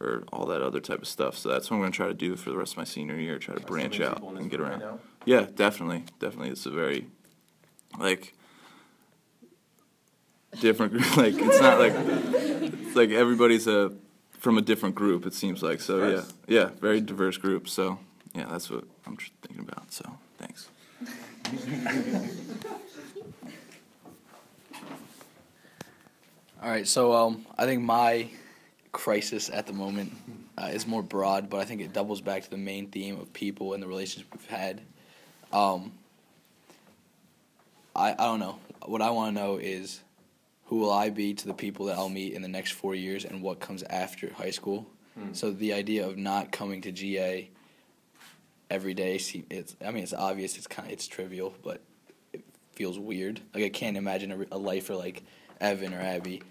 Or 0.00 0.24
all 0.32 0.46
that 0.46 0.62
other 0.62 0.80
type 0.80 1.00
of 1.00 1.06
stuff. 1.06 1.36
So 1.36 1.48
that's 1.48 1.70
what 1.70 1.76
I'm 1.76 1.82
going 1.82 1.92
to 1.92 1.96
try 1.96 2.08
to 2.08 2.14
do 2.14 2.34
for 2.34 2.50
the 2.50 2.56
rest 2.56 2.72
of 2.72 2.78
my 2.78 2.82
senior 2.82 3.14
year. 3.14 3.38
Try 3.38 3.54
to 3.54 3.60
so 3.60 3.66
branch 3.68 4.00
out 4.00 4.16
people 4.16 4.30
in 4.30 4.34
this 4.34 4.42
and 4.42 4.50
get 4.50 4.58
room 4.58 4.70
right 4.70 4.82
around. 4.82 4.98
Yeah, 5.24 5.46
definitely, 5.54 6.02
definitely. 6.18 6.50
It's 6.50 6.66
a 6.66 6.72
very 6.72 7.06
like 8.00 8.34
different 10.60 10.92
group. 10.92 11.06
Like 11.16 11.34
it's 11.36 11.60
not 11.60 11.78
like 11.78 11.92
it's 11.94 12.96
like 12.96 13.10
everybody's 13.10 13.66
a 13.66 13.92
from 14.30 14.58
a 14.58 14.62
different 14.62 14.94
group. 14.94 15.24
It 15.26 15.34
seems 15.34 15.62
like 15.62 15.80
so. 15.80 16.00
Diverse. 16.00 16.32
Yeah, 16.48 16.60
yeah, 16.60 16.70
very 16.80 17.00
diverse 17.00 17.36
group. 17.36 17.68
So 17.68 17.98
yeah, 18.34 18.46
that's 18.50 18.70
what 18.70 18.84
I'm 19.06 19.16
thinking 19.42 19.60
about. 19.68 19.92
So 19.92 20.18
thanks. 20.38 20.68
All 26.62 26.70
right, 26.70 26.86
so 26.86 27.12
um, 27.12 27.44
I 27.58 27.66
think 27.66 27.82
my 27.82 28.28
crisis 28.92 29.50
at 29.50 29.66
the 29.66 29.72
moment 29.72 30.12
uh, 30.56 30.66
is 30.66 30.86
more 30.86 31.02
broad, 31.02 31.50
but 31.50 31.58
I 31.58 31.64
think 31.64 31.80
it 31.80 31.92
doubles 31.92 32.20
back 32.20 32.44
to 32.44 32.50
the 32.50 32.56
main 32.56 32.86
theme 32.86 33.18
of 33.18 33.32
people 33.32 33.74
and 33.74 33.82
the 33.82 33.88
relationships 33.88 34.30
we've 34.32 34.46
had. 34.46 34.80
Um, 35.52 35.90
I 37.96 38.12
I 38.12 38.26
don't 38.26 38.38
know. 38.38 38.60
What 38.86 39.02
I 39.02 39.10
want 39.10 39.34
to 39.34 39.42
know 39.42 39.56
is 39.56 40.02
who 40.66 40.76
will 40.76 40.92
I 40.92 41.10
be 41.10 41.34
to 41.34 41.46
the 41.48 41.52
people 41.52 41.86
that 41.86 41.98
I'll 41.98 42.08
meet 42.08 42.32
in 42.32 42.42
the 42.42 42.48
next 42.48 42.70
four 42.70 42.94
years, 42.94 43.24
and 43.24 43.42
what 43.42 43.58
comes 43.58 43.82
after 43.82 44.32
high 44.32 44.52
school. 44.52 44.86
So 45.32 45.50
the 45.50 45.72
idea 45.72 46.06
of 46.06 46.16
not 46.16 46.52
coming 46.52 46.80
to 46.82 46.92
GA 46.92 47.50
every 48.70 48.94
day, 48.94 49.16
it's 49.50 49.76
I 49.84 49.90
mean 49.90 50.04
it's 50.04 50.14
obvious, 50.14 50.56
it's 50.56 50.68
kind 50.68 50.92
it's 50.92 51.08
trivial, 51.08 51.54
but 51.64 51.80
it 52.32 52.44
feels 52.70 53.00
weird. 53.00 53.40
Like 53.52 53.64
I 53.64 53.68
can't 53.68 53.96
imagine 53.96 54.30
a, 54.30 54.54
a 54.54 54.58
lifer 54.58 54.94
like 54.94 55.24
Evan 55.60 55.94
or 55.94 56.00
Abby 56.00 56.42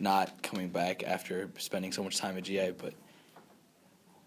not 0.00 0.42
coming 0.42 0.68
back 0.68 1.02
after 1.02 1.50
spending 1.58 1.92
so 1.92 2.02
much 2.02 2.16
time 2.16 2.36
at 2.36 2.44
GA, 2.44 2.70
but 2.70 2.94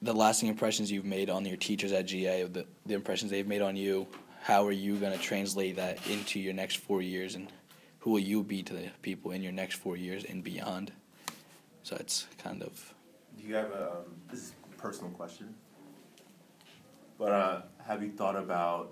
the 0.02 0.14
lasting 0.14 0.50
impressions 0.50 0.92
you've 0.92 1.06
made 1.06 1.30
on 1.30 1.46
your 1.46 1.58
teachers 1.58 1.92
at 1.92 2.06
GA, 2.06 2.44
the, 2.44 2.66
the 2.86 2.94
impressions 2.94 3.32
they've 3.32 3.48
made 3.48 3.62
on 3.62 3.76
you, 3.76 4.06
how 4.42 4.66
are 4.66 4.74
you 4.74 4.98
going 4.98 5.14
to 5.14 5.24
translate 5.24 5.78
that 5.78 6.06
into 6.08 6.40
your 6.40 6.54
next 6.54 6.78
four 6.78 7.02
years, 7.02 7.36
and 7.36 7.48
who 8.00 8.12
will 8.12 8.20
you 8.20 8.44
be 8.44 8.62
to 8.62 8.74
the 8.74 8.90
people 9.02 9.32
in 9.32 9.42
your 9.42 9.54
next 9.54 9.76
four 9.76 9.96
years 9.96 10.26
and 10.26 10.44
beyond? 10.44 10.92
So 11.84 11.96
it's 11.98 12.28
kind 12.38 12.62
of 12.62 12.94
Do 13.38 13.48
you 13.48 13.56
have 13.56 13.72
a, 13.72 13.92
um, 13.92 13.98
this 14.30 14.40
is 14.40 14.54
a 14.72 14.82
personal 14.82 15.12
question, 15.12 15.54
but 17.18 17.32
uh, 17.32 17.62
have 17.86 18.04
you 18.04 18.12
thought 18.12 18.36
about 18.36 18.92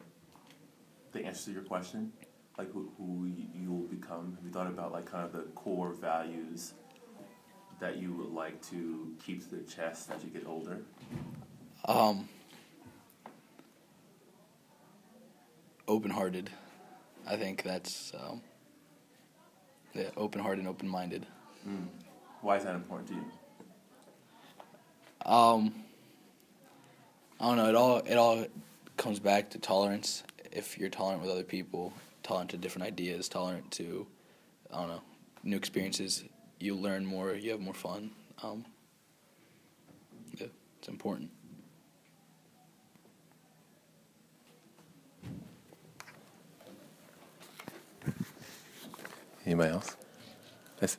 the 1.11 1.25
answer 1.25 1.45
to 1.45 1.51
your 1.51 1.63
question? 1.63 2.13
Like 2.57 2.71
who, 2.73 2.91
who 2.97 3.31
you 3.55 3.71
will 3.71 3.87
become? 3.87 4.35
Have 4.35 4.45
you 4.45 4.51
thought 4.51 4.67
about 4.67 4.91
like 4.91 5.05
kind 5.05 5.25
of 5.25 5.31
the 5.31 5.43
core 5.55 5.93
values 5.93 6.73
that 7.79 7.97
you 7.97 8.13
would 8.13 8.31
like 8.31 8.61
to 8.69 9.13
keep 9.25 9.47
to 9.49 9.55
the 9.55 9.63
chest 9.63 10.11
as 10.15 10.23
you 10.23 10.29
get 10.29 10.45
older? 10.45 10.81
um, 11.85 12.29
open-hearted. 15.87 16.49
I 17.27 17.37
think 17.37 17.63
that's 17.63 18.11
um, 18.13 18.41
yeah, 19.93 20.09
open-hearted 20.17 20.59
and 20.59 20.67
open-minded. 20.67 21.25
Why 22.41 22.57
is 22.57 22.63
that 22.63 22.75
important 22.75 23.09
to 23.09 23.15
you? 23.15 23.25
Um, 25.25 25.73
I 27.39 27.47
don't 27.47 27.57
know. 27.57 27.69
It 27.69 27.75
all 27.75 27.97
it 27.97 28.15
all 28.15 28.45
comes 28.97 29.19
back 29.19 29.51
to 29.51 29.59
tolerance. 29.59 30.23
If 30.51 30.77
you're 30.77 30.89
tolerant 30.89 31.21
with 31.21 31.31
other 31.31 31.43
people, 31.43 31.93
tolerant 32.23 32.51
to 32.51 32.57
different 32.57 32.87
ideas, 32.87 33.29
tolerant 33.29 33.71
to 33.71 34.07
I 34.71 34.79
don't 34.79 34.89
know 34.89 35.01
new 35.43 35.57
experiences, 35.57 36.23
you 36.59 36.75
learn 36.75 37.05
more. 37.05 37.33
You 37.33 37.51
have 37.51 37.59
more 37.59 37.73
fun. 37.73 38.11
Um, 38.43 38.65
yeah, 40.37 40.47
it's 40.79 40.87
important. 40.87 41.31
Anybody 49.45 49.71
else? 49.71 49.97
Is, 50.81 50.97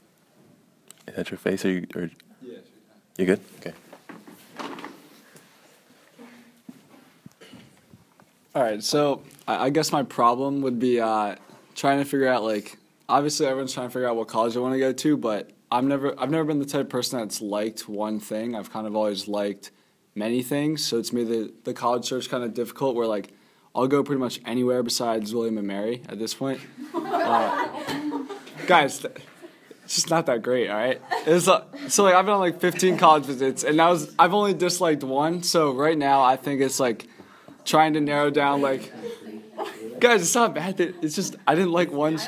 is 1.06 1.14
that 1.14 1.30
your 1.30 1.38
face? 1.38 1.64
Or 1.64 1.70
you? 1.70 1.86
Or 1.94 2.10
you 3.16 3.26
good? 3.26 3.40
Okay. 3.60 3.72
All 8.54 8.62
right, 8.62 8.82
so 8.82 9.22
I 9.48 9.66
I 9.66 9.70
guess 9.70 9.92
my 9.92 10.02
problem 10.02 10.60
would 10.62 10.78
be 10.78 11.00
uh, 11.00 11.36
trying 11.74 11.98
to 11.98 12.04
figure 12.04 12.28
out 12.28 12.42
like 12.42 12.78
obviously 13.08 13.46
everyone's 13.46 13.72
trying 13.72 13.88
to 13.88 13.92
figure 13.92 14.08
out 14.08 14.16
what 14.16 14.28
college 14.28 14.54
they 14.54 14.60
want 14.60 14.74
to 14.74 14.78
go 14.78 14.92
to, 14.92 15.16
but 15.16 15.50
I've 15.70 15.84
never 15.84 16.14
I've 16.20 16.30
never 16.30 16.44
been 16.44 16.58
the 16.58 16.66
type 16.66 16.82
of 16.82 16.88
person 16.90 17.18
that's 17.18 17.40
liked 17.40 17.88
one 17.88 18.20
thing. 18.20 18.54
I've 18.54 18.70
kind 18.70 18.86
of 18.86 18.94
always 18.94 19.26
liked 19.26 19.70
many 20.14 20.42
things, 20.42 20.84
so 20.84 20.98
it's 20.98 21.14
made 21.14 21.28
the 21.28 21.52
the 21.64 21.72
college 21.72 22.04
search 22.04 22.28
kind 22.28 22.44
of 22.44 22.52
difficult. 22.52 22.94
Where 22.94 23.06
like 23.06 23.32
I'll 23.74 23.86
go 23.86 24.02
pretty 24.02 24.20
much 24.20 24.38
anywhere 24.44 24.82
besides 24.82 25.34
William 25.34 25.56
and 25.56 25.66
Mary 25.66 26.02
at 26.08 26.18
this 26.18 26.34
point. 26.34 26.60
Uh, 26.94 28.24
guys, 28.66 28.98
th- 28.98 29.14
it's 29.84 29.94
just 29.94 30.10
not 30.10 30.26
that 30.26 30.42
great. 30.42 30.68
All 30.68 30.76
right, 30.76 31.00
it's 31.26 31.46
uh, 31.46 31.64
so 31.88 32.02
like 32.02 32.14
I've 32.14 32.24
been 32.24 32.34
on 32.34 32.40
like 32.40 32.60
15 32.60 32.96
college 32.98 33.24
visits, 33.24 33.64
and 33.64 33.78
that 33.78 33.88
was 33.88 34.12
I've 34.18 34.34
only 34.34 34.54
disliked 34.54 35.04
one. 35.04 35.42
So 35.42 35.72
right 35.72 35.96
now 35.96 36.22
I 36.22 36.36
think 36.36 36.60
it's 36.60 36.80
like 36.80 37.06
trying 37.64 37.94
to 37.94 38.00
narrow 38.00 38.30
down 38.30 38.60
like 38.60 38.92
guys 40.00 40.22
it's 40.22 40.34
not 40.34 40.54
bad. 40.54 40.76
That 40.78 41.02
it's 41.02 41.14
just 41.14 41.36
i 41.46 41.54
didn't 41.54 41.72
like 41.72 41.92
one 41.92 42.18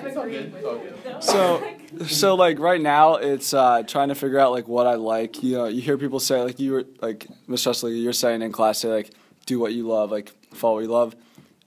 so 1.21 1.63
so 2.07 2.35
like 2.35 2.59
right 2.59 2.81
now 2.81 3.17
it's 3.17 3.53
uh 3.55 3.83
trying 3.83 4.09
to 4.09 4.15
figure 4.15 4.39
out 4.39 4.53
like 4.53 4.69
what 4.69 4.87
i 4.87 4.95
like. 4.95 5.43
You 5.43 5.57
know 5.57 5.65
you 5.67 5.83
hear 5.83 5.99
people 5.99 6.21
say 6.21 6.41
like 6.43 6.59
you 6.59 6.73
were 6.73 6.85
like 7.01 7.27
miss 7.49 7.63
Chesley, 7.63 7.99
you're 7.99 8.13
saying 8.13 8.43
in 8.43 8.53
class 8.53 8.79
say 8.79 8.89
like 8.89 9.11
do 9.47 9.59
what 9.59 9.73
you 9.73 9.87
love 9.87 10.11
like 10.11 10.33
follow 10.55 10.75
what 10.77 10.85
you 10.85 10.89
love. 10.89 11.17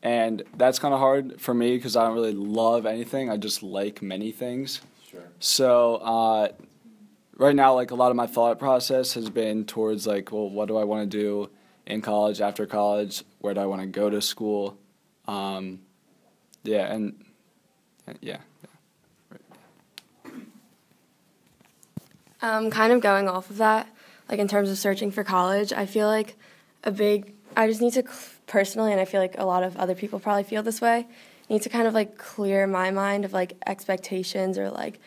And 0.04 0.44
that's 0.56 0.80
kind 0.80 0.94
of 0.94 1.00
hard 1.00 1.42
for 1.42 1.54
me 1.54 1.76
because 1.76 1.96
i 1.96 2.06
don't 2.06 2.14
really 2.14 2.34
love 2.34 2.86
anything. 2.86 3.30
I 3.30 3.38
just 3.38 3.64
like 3.64 4.02
many 4.02 4.32
things. 4.32 4.82
Sure. 5.10 5.22
so 5.40 5.96
uh, 5.96 6.50
right 7.38 7.56
now, 7.56 7.74
like 7.74 7.92
a 7.92 7.96
lot 7.96 8.10
of 8.10 8.18
my 8.18 8.28
thought 8.28 8.60
process 8.60 9.14
has 9.14 9.30
been 9.30 9.66
towards 9.66 10.06
like, 10.06 10.32
well, 10.32 10.50
what 10.50 10.68
do 10.68 10.78
I 10.78 10.84
want 10.84 11.10
to 11.10 11.18
do 11.18 11.50
in 11.88 12.02
college, 12.02 12.42
after 12.42 12.66
college? 12.66 13.24
Where 13.40 13.54
do 13.54 13.62
I 13.62 13.66
want 13.66 13.82
to 13.82 13.88
go 13.88 14.10
to 14.10 14.22
school? 14.22 14.78
Um, 15.26 15.80
yeah, 16.64 16.94
and, 16.94 17.16
and 18.06 18.18
yeah. 18.22 18.38
Um, 22.42 22.70
kind 22.70 22.94
of 22.94 23.02
going 23.02 23.28
off 23.28 23.50
of 23.50 23.58
that, 23.58 23.88
like 24.30 24.40
in 24.40 24.48
terms 24.48 24.70
of 24.70 24.78
searching 24.78 25.10
for 25.10 25.24
college, 25.24 25.74
I 25.74 25.88
feel 25.88 26.08
like 26.08 26.36
a 26.84 26.92
big, 26.92 27.34
I 27.56 27.68
just 27.68 27.82
need 27.82 27.94
to 27.94 28.04
personally, 28.46 28.92
and 28.92 29.02
I 29.02 29.06
feel 29.06 29.22
like 29.22 29.40
a 29.40 29.46
lot 29.46 29.64
of 29.64 29.76
other 29.78 29.96
people 29.96 30.20
probably 30.20 30.44
feel 30.44 30.62
this 30.62 30.80
way, 30.80 31.08
need 31.50 31.64
to 31.64 31.70
kind 31.70 31.88
of 31.88 31.94
like 31.96 32.18
clear 32.18 32.68
my 32.68 32.92
mind 32.92 33.26
of 33.26 33.34
like 33.34 33.54
expectations 33.66 34.58
or 34.58 34.70
like, 34.70 35.00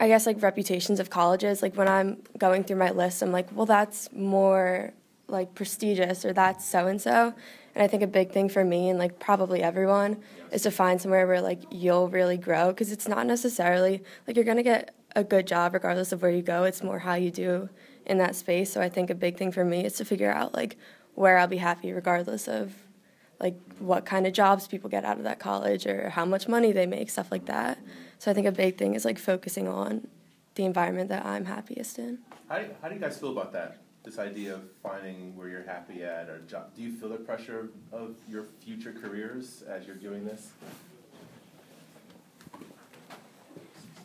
I 0.00 0.08
guess 0.08 0.26
like 0.26 0.42
reputations 0.42 0.98
of 0.98 1.10
colleges. 1.10 1.62
Like 1.62 1.76
when 1.76 1.86
I'm 1.86 2.22
going 2.38 2.64
through 2.64 2.76
my 2.76 2.90
list, 2.90 3.22
I'm 3.22 3.30
like, 3.30 3.48
well, 3.54 3.66
that's 3.66 4.10
more 4.12 4.92
like 5.30 5.54
prestigious 5.54 6.24
or 6.24 6.32
that's 6.32 6.64
so 6.64 6.86
and 6.86 7.00
so. 7.00 7.34
And 7.74 7.84
I 7.84 7.86
think 7.86 8.02
a 8.02 8.06
big 8.06 8.32
thing 8.32 8.48
for 8.48 8.64
me 8.64 8.90
and 8.90 8.98
like 8.98 9.18
probably 9.18 9.62
everyone 9.62 10.22
is 10.50 10.62
to 10.62 10.70
find 10.70 11.00
somewhere 11.00 11.26
where 11.26 11.40
like 11.40 11.62
you'll 11.70 12.08
really 12.08 12.36
grow 12.36 12.68
because 12.68 12.90
it's 12.90 13.06
not 13.06 13.26
necessarily 13.26 14.02
like 14.26 14.36
you're 14.36 14.44
gonna 14.44 14.62
get 14.62 14.94
a 15.14 15.24
good 15.24 15.46
job 15.46 15.74
regardless 15.74 16.12
of 16.12 16.22
where 16.22 16.30
you 16.30 16.42
go. 16.42 16.64
It's 16.64 16.82
more 16.82 16.98
how 16.98 17.14
you 17.14 17.30
do 17.30 17.68
in 18.06 18.18
that 18.18 18.34
space. 18.34 18.72
So 18.72 18.80
I 18.80 18.88
think 18.88 19.10
a 19.10 19.14
big 19.14 19.36
thing 19.36 19.52
for 19.52 19.64
me 19.64 19.84
is 19.84 19.94
to 19.94 20.04
figure 20.04 20.32
out 20.32 20.54
like 20.54 20.76
where 21.14 21.38
I'll 21.38 21.46
be 21.46 21.58
happy 21.58 21.92
regardless 21.92 22.48
of 22.48 22.74
like 23.40 23.56
what 23.78 24.04
kind 24.04 24.26
of 24.26 24.32
jobs 24.32 24.66
people 24.66 24.90
get 24.90 25.04
out 25.04 25.16
of 25.16 25.24
that 25.24 25.38
college 25.38 25.86
or 25.86 26.10
how 26.10 26.24
much 26.24 26.46
money 26.46 26.72
they 26.72 26.86
make, 26.86 27.08
stuff 27.08 27.30
like 27.30 27.46
that. 27.46 27.78
So 28.18 28.30
I 28.30 28.34
think 28.34 28.46
a 28.46 28.52
big 28.52 28.76
thing 28.76 28.94
is 28.94 29.04
like 29.04 29.18
focusing 29.18 29.66
on 29.66 30.06
the 30.56 30.64
environment 30.64 31.08
that 31.08 31.24
I'm 31.24 31.46
happiest 31.46 31.98
in. 31.98 32.18
How 32.48 32.58
do, 32.58 32.66
how 32.82 32.88
do 32.88 32.94
you 32.94 33.00
guys 33.00 33.18
feel 33.18 33.30
about 33.30 33.52
that? 33.52 33.78
This 34.02 34.18
idea 34.18 34.54
of 34.54 34.62
finding 34.82 35.36
where 35.36 35.48
you're 35.48 35.64
happy 35.64 36.02
at, 36.02 36.28
or 36.28 36.40
job. 36.40 36.74
Do 36.74 36.82
you 36.82 36.92
feel 36.92 37.10
the 37.10 37.16
pressure 37.16 37.68
of 37.92 38.16
your 38.28 38.46
future 38.64 38.92
careers 38.92 39.62
as 39.68 39.86
you're 39.86 39.96
doing 39.96 40.24
this? 40.24 40.52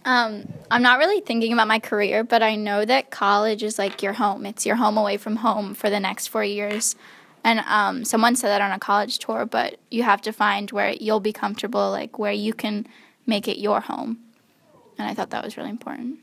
Um, 0.04 0.52
I'm 0.70 0.84
not 0.84 1.00
really 1.00 1.22
thinking 1.22 1.54
about 1.54 1.68
my 1.68 1.80
career, 1.80 2.24
but 2.24 2.44
I 2.44 2.56
know 2.56 2.86
that 2.86 3.10
college 3.10 3.64
is 3.64 3.80
like 3.80 4.04
your 4.04 4.14
home. 4.14 4.46
It's 4.46 4.66
your 4.66 4.76
home 4.76 4.98
away 4.98 5.18
from 5.18 5.38
home 5.38 5.74
for 5.74 5.90
the 5.90 6.00
next 6.00 6.28
four 6.28 6.44
years. 6.44 6.96
And 7.44 7.62
um, 7.68 8.04
someone 8.06 8.36
said 8.36 8.50
that 8.50 8.62
on 8.62 8.72
a 8.72 8.80
college 8.80 9.18
tour, 9.20 9.46
but 9.46 9.78
you 9.90 10.04
have 10.04 10.22
to 10.24 10.34
find 10.34 10.70
where 10.72 10.92
you'll 10.92 11.20
be 11.20 11.34
comfortable, 11.34 11.90
like 11.90 12.20
where 12.20 12.32
you 12.32 12.54
can 12.54 12.88
make 13.26 13.48
it 13.48 13.60
your 13.60 13.80
home. 13.80 14.20
And 14.98 15.08
I 15.08 15.14
thought 15.14 15.32
that 15.32 15.44
was 15.44 15.58
really 15.58 15.70
important. 15.70 16.20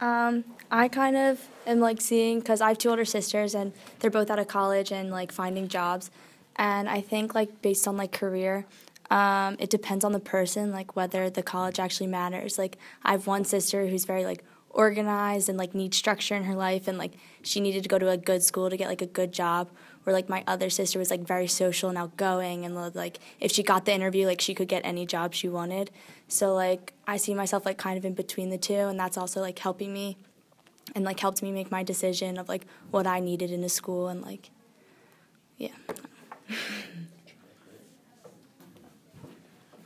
Um, 0.00 0.44
I 0.70 0.88
kind 0.88 1.16
of 1.16 1.48
am 1.66 1.80
like 1.80 2.00
seeing 2.00 2.38
because 2.38 2.60
I 2.60 2.68
have 2.68 2.78
two 2.78 2.90
older 2.90 3.04
sisters 3.04 3.54
and 3.54 3.72
they're 3.98 4.10
both 4.10 4.30
out 4.30 4.38
of 4.38 4.46
college 4.46 4.92
and 4.92 5.10
like 5.10 5.32
finding 5.32 5.68
jobs, 5.68 6.10
and 6.56 6.88
I 6.88 7.00
think 7.00 7.34
like 7.34 7.62
based 7.62 7.88
on 7.88 7.96
like 7.96 8.12
career, 8.12 8.66
um, 9.10 9.56
it 9.58 9.70
depends 9.70 10.04
on 10.04 10.12
the 10.12 10.20
person 10.20 10.70
like 10.70 10.94
whether 10.94 11.30
the 11.30 11.42
college 11.42 11.80
actually 11.80 12.08
matters. 12.08 12.58
Like 12.58 12.78
I 13.02 13.12
have 13.12 13.26
one 13.26 13.44
sister 13.44 13.86
who's 13.86 14.04
very 14.04 14.24
like 14.24 14.44
organized 14.70 15.48
and 15.48 15.58
like 15.58 15.74
needs 15.74 15.96
structure 15.96 16.34
in 16.34 16.44
her 16.44 16.54
life 16.54 16.88
and 16.88 16.98
like 16.98 17.12
she 17.42 17.60
needed 17.60 17.82
to 17.82 17.88
go 17.88 17.98
to 17.98 18.08
a 18.08 18.16
good 18.16 18.42
school 18.42 18.70
to 18.70 18.76
get 18.76 18.88
like 18.88 19.02
a 19.02 19.06
good 19.06 19.32
job. 19.32 19.70
Where 20.04 20.14
like 20.14 20.28
my 20.28 20.42
other 20.46 20.70
sister 20.70 20.98
was 20.98 21.10
like 21.10 21.20
very 21.20 21.46
social 21.46 21.90
and 21.90 21.98
outgoing 21.98 22.64
and 22.64 22.74
like 22.94 23.18
if 23.40 23.52
she 23.52 23.62
got 23.62 23.84
the 23.84 23.92
interview 23.92 24.26
like 24.26 24.40
she 24.40 24.54
could 24.54 24.68
get 24.68 24.82
any 24.84 25.04
job 25.04 25.34
she 25.34 25.48
wanted. 25.48 25.90
So 26.28 26.54
like 26.54 26.94
I 27.06 27.18
see 27.18 27.34
myself 27.34 27.66
like 27.66 27.76
kind 27.76 27.98
of 27.98 28.04
in 28.04 28.14
between 28.14 28.48
the 28.50 28.58
two 28.58 28.72
and 28.72 28.98
that's 28.98 29.18
also 29.18 29.40
like 29.40 29.58
helping 29.58 29.92
me 29.92 30.16
and 30.94 31.04
like 31.04 31.20
helped 31.20 31.42
me 31.42 31.52
make 31.52 31.70
my 31.70 31.82
decision 31.82 32.38
of 32.38 32.48
like 32.48 32.66
what 32.90 33.06
I 33.06 33.20
needed 33.20 33.50
in 33.50 33.62
a 33.64 33.68
school 33.68 34.08
and 34.08 34.22
like 34.22 34.50
yeah. 35.58 35.70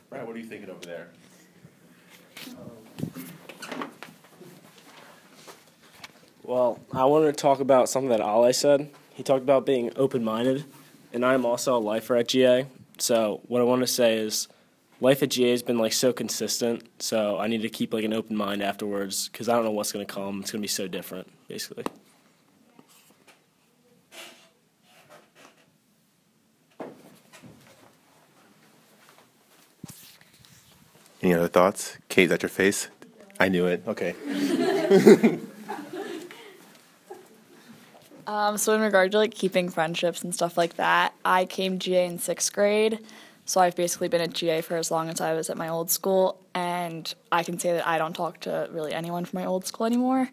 Brad, 0.09 0.27
what 0.27 0.35
are 0.35 0.39
you 0.39 0.45
thinking 0.45 0.69
over 0.69 0.85
there? 0.85 1.09
Well, 6.43 6.79
I 6.91 7.05
wanted 7.05 7.27
to 7.27 7.33
talk 7.33 7.59
about 7.59 7.87
something 7.87 8.09
that 8.09 8.19
Ale 8.19 8.51
said. 8.51 8.89
He 9.13 9.23
talked 9.23 9.43
about 9.43 9.65
being 9.65 9.91
open 9.95 10.23
minded, 10.23 10.65
and 11.13 11.25
I'm 11.25 11.45
also 11.45 11.77
a 11.77 11.79
lifer 11.79 12.15
at 12.17 12.27
GA. 12.27 12.65
So, 12.97 13.41
what 13.47 13.61
I 13.61 13.63
want 13.63 13.81
to 13.81 13.87
say 13.87 14.17
is 14.17 14.47
life 15.03 15.21
at 15.21 15.29
GA 15.29 15.51
has 15.51 15.61
been 15.61 15.77
like 15.77 15.93
so 15.93 16.11
consistent. 16.13 16.87
So 16.99 17.37
I 17.37 17.47
need 17.47 17.61
to 17.61 17.69
keep 17.69 17.93
like 17.93 18.03
an 18.03 18.13
open 18.13 18.35
mind 18.35 18.63
afterwards 18.63 19.29
because 19.29 19.49
I 19.49 19.55
don't 19.55 19.65
know 19.65 19.71
what's 19.71 19.91
going 19.91 20.05
to 20.05 20.11
come. 20.11 20.41
It's 20.41 20.51
going 20.51 20.61
to 20.61 20.63
be 20.63 20.67
so 20.67 20.87
different, 20.87 21.27
basically. 21.47 21.85
Any 31.21 31.33
other 31.33 31.47
thoughts? 31.47 31.97
Kate, 32.09 32.23
is 32.23 32.29
that 32.31 32.43
your 32.43 32.49
face? 32.49 32.89
I 33.39 33.47
knew 33.47 33.65
it. 33.65 33.83
Okay. 33.87 34.15
Um, 38.33 38.57
so 38.57 38.73
in 38.73 38.81
regard 38.81 39.11
to 39.11 39.19
like 39.19 39.35
keeping 39.35 39.69
friendships 39.69 40.23
and 40.23 40.33
stuff 40.33 40.57
like 40.57 40.77
that, 40.77 41.13
I 41.23 41.45
came 41.45 41.77
GA 41.77 42.07
in 42.07 42.17
sixth 42.17 42.51
grade. 42.51 42.97
So 43.45 43.61
I've 43.61 43.75
basically 43.75 44.07
been 44.07 44.21
at 44.21 44.33
GA 44.33 44.61
for 44.61 44.75
as 44.75 44.89
long 44.89 45.07
as 45.07 45.21
I 45.21 45.33
was 45.33 45.51
at 45.51 45.57
my 45.57 45.69
old 45.69 45.91
school, 45.91 46.41
and 46.55 47.13
I 47.31 47.43
can 47.43 47.59
say 47.59 47.73
that 47.73 47.85
I 47.85 47.99
don't 47.99 48.15
talk 48.15 48.39
to 48.41 48.67
really 48.71 48.91
anyone 48.91 49.25
from 49.25 49.39
my 49.39 49.45
old 49.45 49.67
school 49.67 49.85
anymore, 49.85 50.31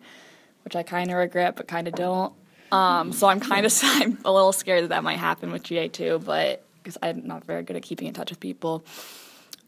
which 0.64 0.74
I 0.76 0.82
kind 0.82 1.10
of 1.10 1.18
regret, 1.18 1.56
but 1.56 1.68
kind 1.68 1.88
of 1.88 1.94
don't. 1.94 2.32
Um, 2.72 3.12
so 3.12 3.26
I'm 3.26 3.38
kind 3.38 3.66
of 3.66 3.78
I'm 3.82 4.16
a 4.24 4.32
little 4.32 4.52
scared 4.52 4.84
that 4.84 4.88
that 4.88 5.04
might 5.04 5.18
happen 5.18 5.52
with 5.52 5.64
GA 5.64 5.88
too, 5.88 6.22
but 6.24 6.64
because 6.82 6.96
I'm 7.02 7.26
not 7.26 7.44
very 7.44 7.64
good 7.64 7.76
at 7.76 7.82
keeping 7.82 8.08
in 8.08 8.14
touch 8.14 8.30
with 8.30 8.40
people. 8.40 8.82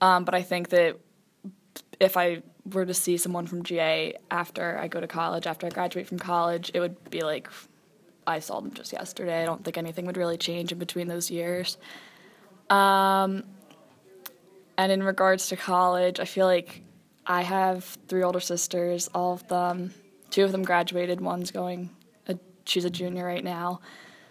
Um, 0.01 0.25
but 0.25 0.35
I 0.35 0.41
think 0.41 0.71
that 0.71 0.97
if 2.01 2.17
I 2.17 2.43
were 2.65 2.87
to 2.87 2.95
see 2.95 3.19
someone 3.19 3.47
from 3.47 3.63
GA 3.63 4.17
after 4.31 4.79
I 4.79 4.89
go 4.89 5.01
to 5.01 5.07
college, 5.07 5.47
after 5.47 5.67
I 5.67 5.69
graduate 5.69 6.07
from 6.07 6.19
college, 6.19 6.71
it 6.73 6.81
would 6.81 7.11
be 7.11 7.21
like 7.21 7.51
I 8.27 8.39
saw 8.39 8.61
them 8.61 8.73
just 8.73 8.93
yesterday. 8.93 9.43
I 9.43 9.47
don't 9.47 9.65
think 9.65 9.79
anything 9.79 10.07
would 10.07 10.17
really 10.17 10.39
change 10.39 10.73
in 10.73 10.79
between 10.79 11.09
those 11.09 11.31
years. 11.31 11.77
Um, 12.71 13.45
and 14.79 14.93
in 14.93 15.03
regards 15.03 15.49
to 15.49 15.57
college, 15.57 16.21
I 16.21 16.25
feel 16.25 16.47
like 16.47 16.83
I 17.27 17.43
have 17.43 17.85
three 18.09 18.23
older 18.23 18.41
sisters. 18.41 19.09
All 19.15 19.35
of 19.35 19.47
them, 19.49 19.93
two 20.31 20.45
of 20.45 20.53
them 20.53 20.63
graduated. 20.63 21.21
One's 21.21 21.51
going, 21.51 21.91
a, 22.27 22.39
she's 22.65 22.85
a 22.85 22.91
junior 22.91 23.25
right 23.25 23.45
now. 23.45 23.81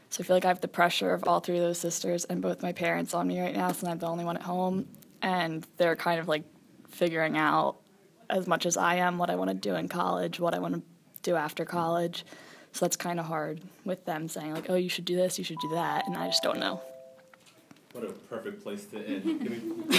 So 0.10 0.22
I 0.22 0.26
feel 0.26 0.36
like 0.36 0.46
I 0.46 0.50
have 0.50 0.62
the 0.62 0.68
pressure 0.68 1.14
of 1.14 1.26
all 1.26 1.40
three 1.40 1.58
of 1.58 1.64
those 1.64 1.78
sisters 1.78 2.26
and 2.26 2.42
both 2.42 2.62
my 2.62 2.74
parents 2.74 3.14
on 3.14 3.28
me 3.28 3.40
right 3.40 3.56
now, 3.56 3.68
since 3.72 3.86
I'm 3.86 4.00
the 4.00 4.08
only 4.08 4.26
one 4.26 4.36
at 4.36 4.44
home. 4.44 4.88
And 5.22 5.66
they're 5.78 5.96
kind 5.96 6.20
of 6.20 6.28
like 6.28 6.44
figuring 6.90 7.38
out 7.38 7.78
as 8.30 8.48
much 8.48 8.66
as 8.66 8.76
I 8.76 8.96
am 8.96 9.18
what 9.18 9.30
I 9.30 9.36
want 9.36 9.50
to 9.52 9.54
do 9.54 9.76
in 9.76 9.88
college, 9.88 10.40
what 10.40 10.54
I 10.54 10.60
want 10.60 10.76
to 10.76 10.82
do 11.22 11.36
after 11.36 11.64
college. 11.64 12.26
So 12.74 12.86
that's 12.86 12.96
kind 12.96 13.20
of 13.20 13.26
hard 13.26 13.62
with 13.86 14.06
them 14.06 14.28
saying 14.28 14.54
like, 14.54 14.70
"Oh, 14.70 14.76
you 14.76 14.90
should 14.90 15.06
do 15.06 15.16
this, 15.16 15.38
you 15.38 15.44
should 15.44 15.60
do 15.60 15.70
that," 15.70 16.08
and 16.08 16.16
I 16.16 16.28
just 16.28 16.44
don't 16.44 16.60
know. 16.60 16.82
What 17.94 18.06
a 18.06 18.08
perfect 18.08 18.64
place 18.64 18.86
to 18.86 19.06
end. 19.06 19.94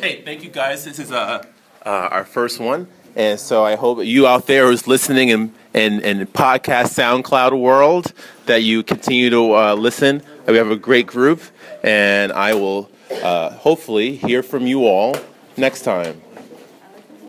hey, 0.00 0.22
thank 0.22 0.44
you 0.44 0.50
guys. 0.50 0.84
This 0.84 1.00
is 1.00 1.10
uh, 1.10 1.44
uh, 1.84 1.88
our 1.88 2.24
first 2.24 2.60
one. 2.60 2.86
And 3.16 3.38
so 3.38 3.64
I 3.64 3.76
hope 3.76 4.04
you 4.04 4.26
out 4.26 4.46
there 4.46 4.66
who's 4.66 4.86
listening 4.86 5.28
in, 5.28 5.52
in, 5.72 6.00
in 6.00 6.26
podcast 6.26 6.94
SoundCloud 6.94 7.58
world 7.58 8.12
that 8.46 8.62
you 8.62 8.82
continue 8.82 9.30
to 9.30 9.54
uh, 9.54 9.74
listen. 9.74 10.22
We 10.46 10.56
have 10.56 10.70
a 10.70 10.76
great 10.76 11.06
group, 11.06 11.42
and 11.82 12.32
I 12.32 12.54
will 12.54 12.90
uh, 13.22 13.50
hopefully 13.50 14.16
hear 14.16 14.42
from 14.42 14.66
you 14.66 14.86
all 14.86 15.16
next 15.56 15.82
time. 15.82 16.20